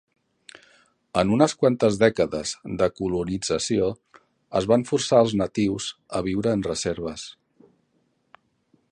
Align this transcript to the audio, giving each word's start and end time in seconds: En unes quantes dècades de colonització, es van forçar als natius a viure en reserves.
En 1.21 1.33
unes 1.33 1.53
quantes 1.63 1.97
dècades 2.03 2.53
de 2.79 2.87
colonització, 3.01 3.89
es 4.61 4.69
van 4.71 4.85
forçar 4.93 5.19
als 5.25 5.35
natius 5.43 5.91
a 6.21 6.23
viure 6.29 6.55
en 6.57 6.65
reserves. 6.69 7.27